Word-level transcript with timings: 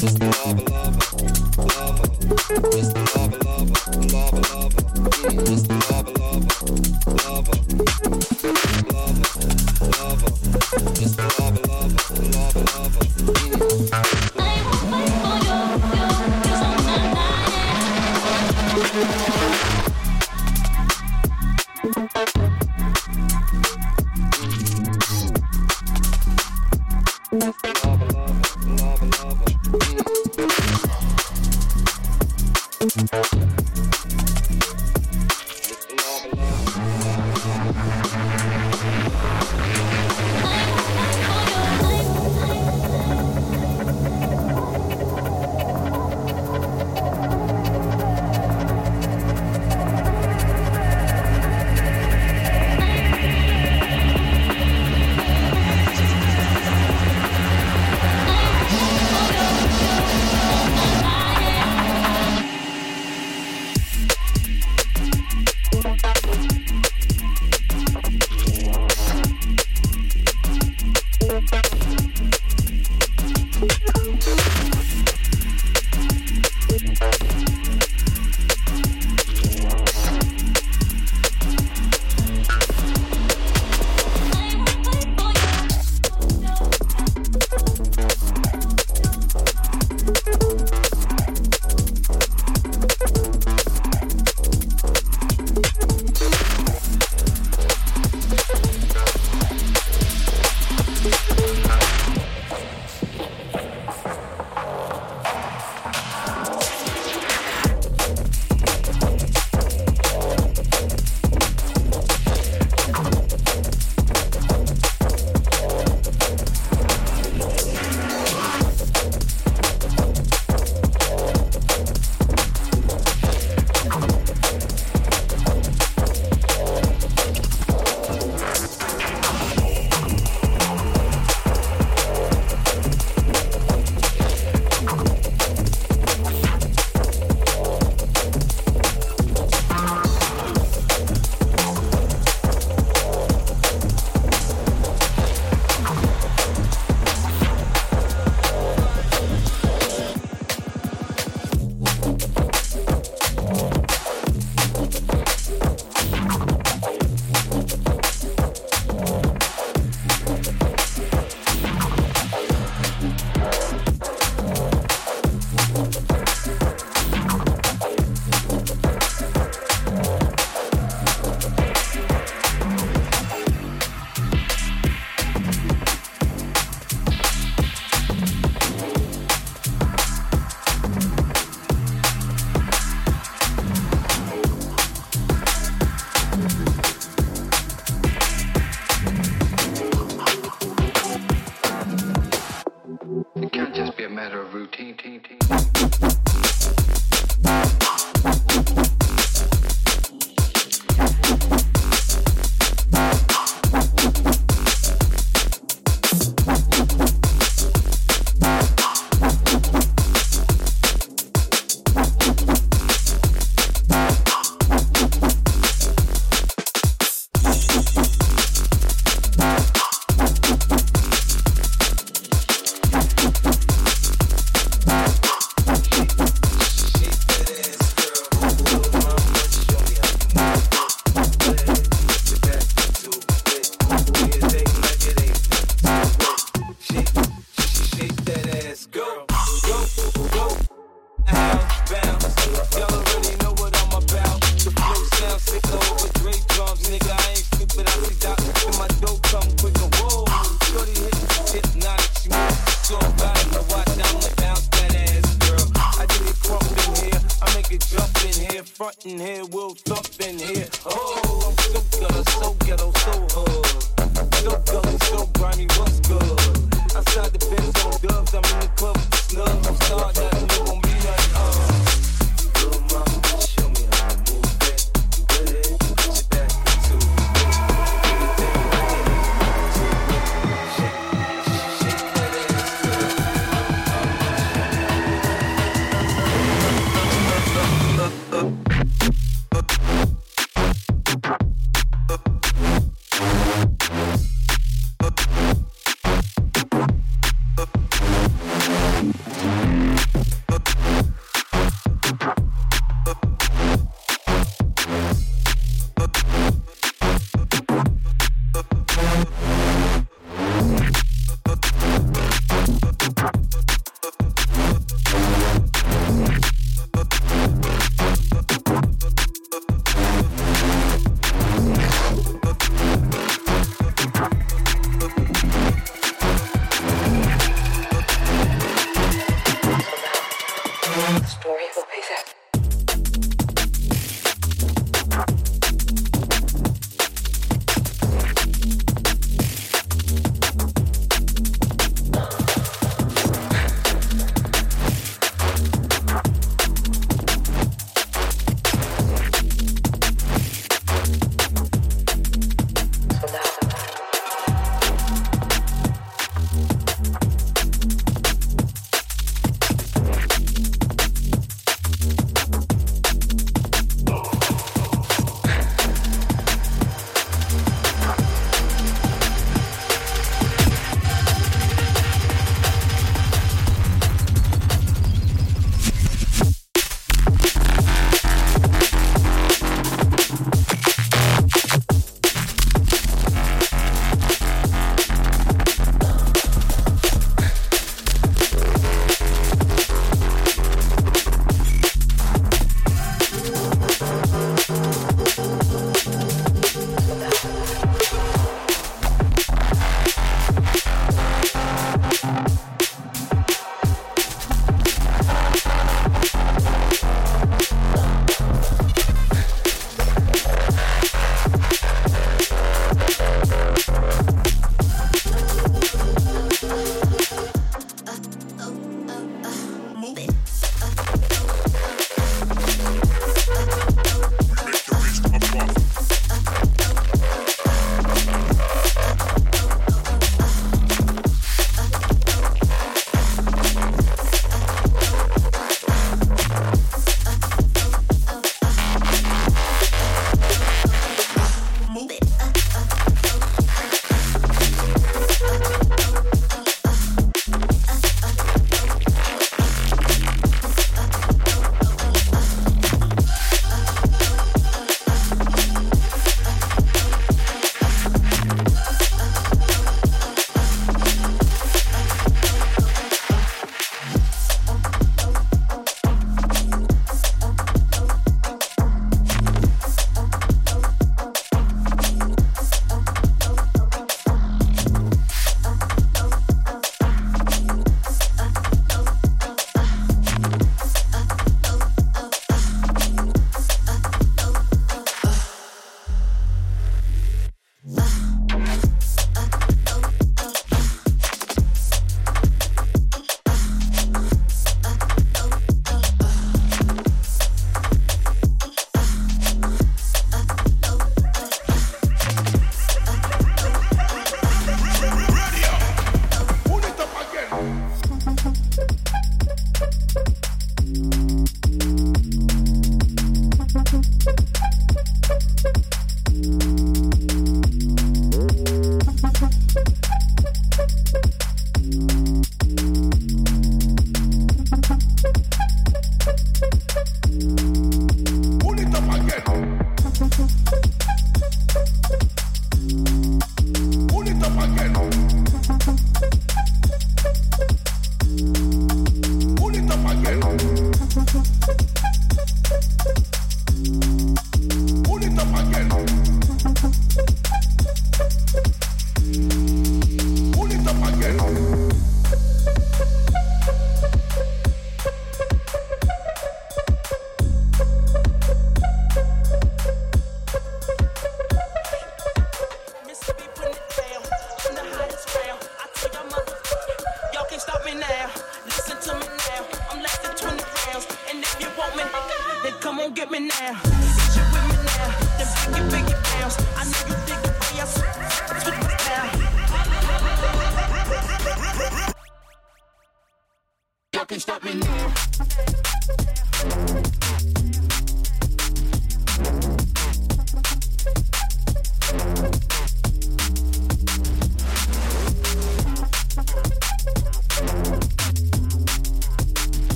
Thank. 0.00 0.29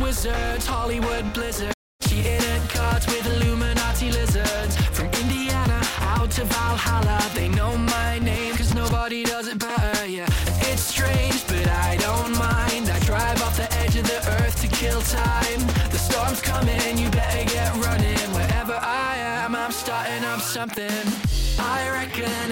Wizards, 0.00 0.66
Hollywood 0.66 1.32
blizzard. 1.32 1.72
Cheating 2.02 2.42
at 2.54 2.70
cards 2.70 3.06
with 3.06 3.26
Illuminati 3.26 4.10
lizards. 4.12 4.76
From 4.92 5.06
Indiana 5.22 5.80
out 6.00 6.30
to 6.32 6.44
Valhalla. 6.44 7.18
They 7.34 7.48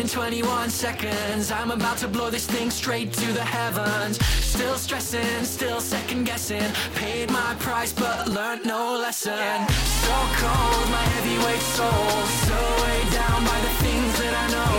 in 0.07 0.11
21 0.11 0.71
seconds. 0.71 1.51
I'm 1.51 1.73
about 1.73 1.99
to 1.99 2.07
blow 2.09 2.31
this 2.31 2.47
thing 2.47 2.71
straight 2.71 3.12
to 3.14 3.33
the 3.33 3.42
heavens. 3.42 4.25
Still 4.55 4.77
stressing, 4.77 5.45
still 5.45 5.81
second 5.81 6.25
guessing. 6.25 6.71
Paid 6.95 7.31
my 7.31 7.55
price 7.59 7.92
but 7.92 8.29
learned 8.29 8.64
no 8.64 8.97
lesson. 8.97 9.66
So 10.07 10.16
cold, 10.42 10.87
my 10.97 11.07
heavyweight 11.14 11.64
soul. 11.77 12.11
So 12.47 12.59
weighed 12.83 13.11
down 13.12 13.40
by 13.51 13.59
the 13.66 13.75
things 13.85 14.12
that 14.21 14.35
I 14.42 14.47
know. 14.55 14.77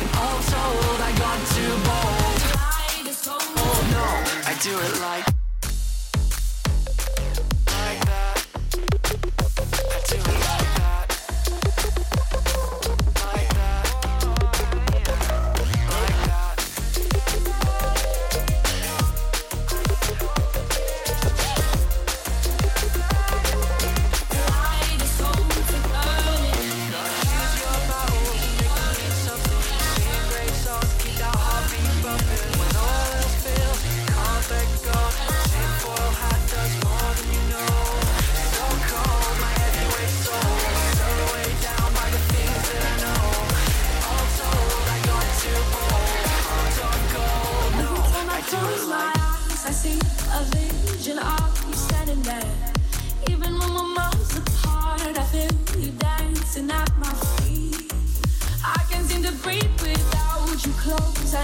And 0.00 0.08
all 0.22 0.40
told 0.54 0.98
I 1.00 1.12
got 1.24 1.38
too 1.56 1.74
bold. 1.88 2.28
Oh 3.64 3.78
no, 3.96 4.06
I 4.50 4.54
do 4.62 4.74
it 4.78 5.00
like 5.00 5.28
Like 5.28 5.37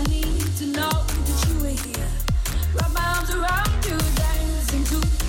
Need 0.09 0.57
to 0.59 0.67
know 0.67 0.91
that 0.91 1.47
you 1.49 1.55
were 1.61 1.69
here. 1.69 2.09
Wrap 2.75 2.93
my 2.93 3.05
arms 3.17 3.31
around 3.31 3.85
you, 3.85 3.97
dancing 4.17 4.85
to 4.85 5.24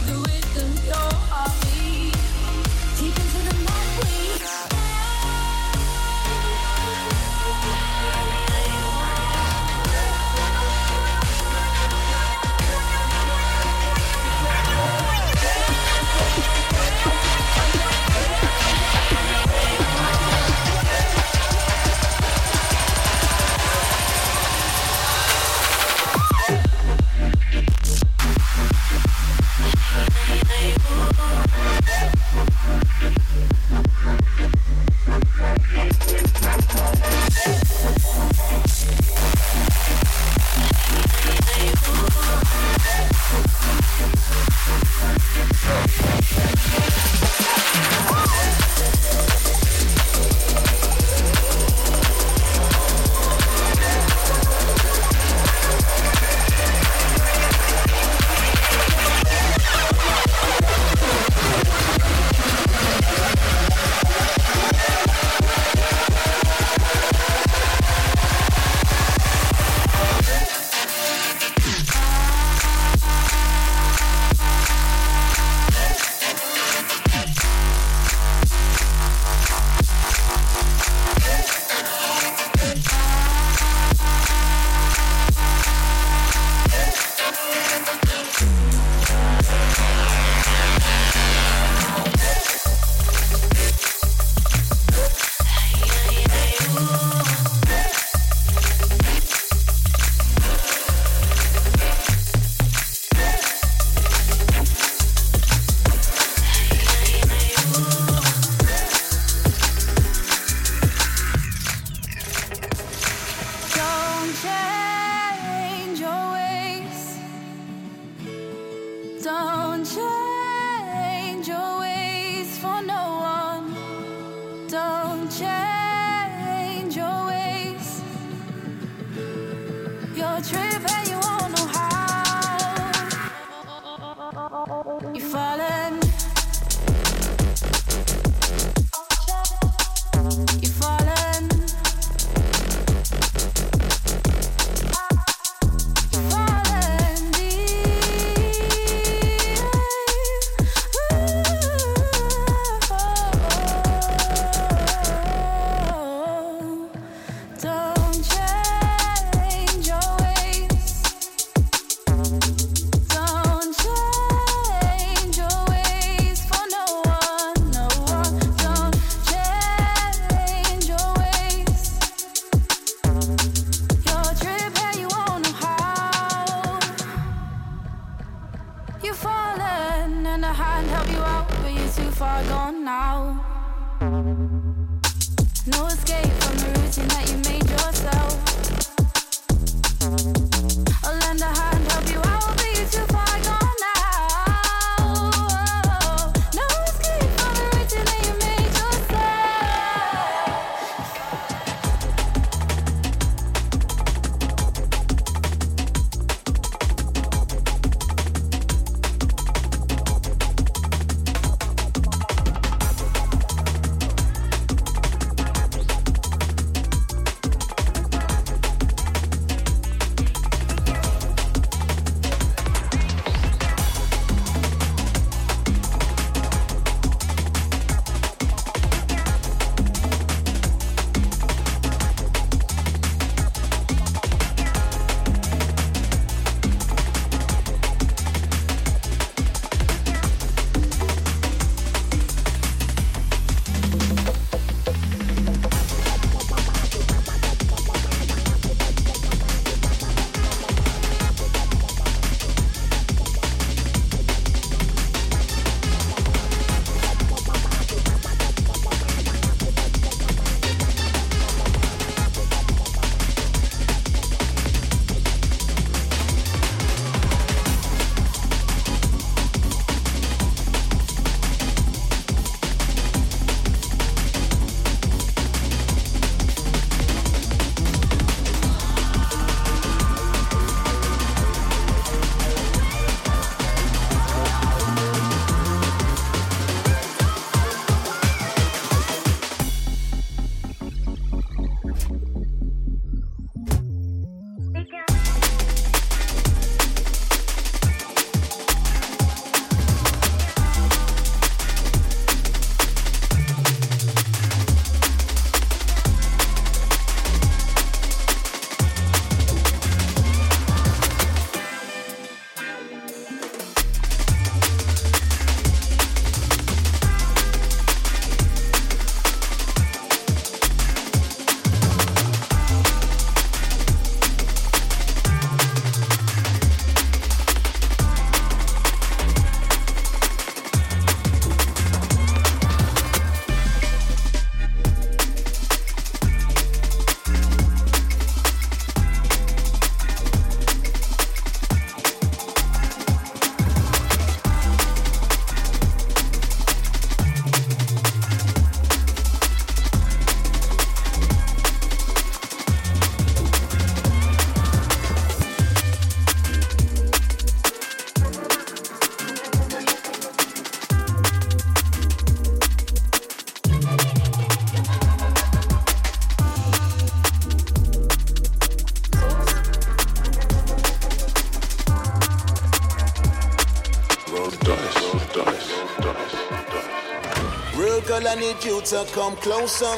to 378.86 379.04
come 379.13 379.36
closer. 379.38 379.95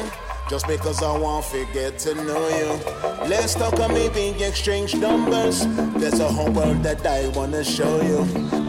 Just 0.48 0.66
because 0.66 1.02
I 1.02 1.16
want 1.18 1.44
to 1.46 1.66
get 1.74 1.98
to 2.00 2.14
know 2.14 2.48
you. 2.48 3.28
Let's 3.28 3.54
talk 3.54 3.78
or 3.78 3.88
maybe 3.88 4.30
exchange 4.42 4.94
numbers. 4.94 5.66
There's 6.00 6.20
a 6.20 6.28
whole 6.28 6.50
world 6.50 6.82
that 6.84 7.04
I 7.06 7.28
wanna 7.28 7.62
show 7.62 8.00
you. 8.00 8.20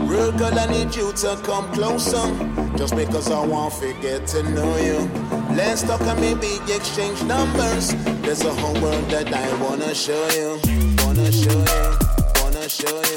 Real 0.05 0.33
girl, 0.33 0.59
I 0.59 0.65
need 0.65 0.93
you 0.93 1.13
to 1.13 1.39
come 1.43 1.71
closer. 1.71 2.25
Just 2.75 2.97
because 2.97 3.31
I 3.31 3.45
want 3.45 3.75
to 3.75 3.93
get 4.01 4.27
to 4.27 4.43
know 4.43 4.75
you. 4.77 5.09
Let's 5.55 5.83
talk 5.83 6.01
or 6.01 6.15
maybe 6.15 6.59
exchange 6.67 7.23
numbers. 7.23 7.95
There's 8.23 8.43
a 8.43 8.53
whole 8.53 8.81
world 8.81 9.09
that 9.11 9.33
I 9.33 9.47
wanna 9.63 9.95
show 9.95 10.27
you. 10.35 10.59
Wanna 11.05 11.31
show 11.31 11.59
you. 11.73 12.43
Wanna 12.43 12.67
show 12.67 13.01
you. 13.03 13.08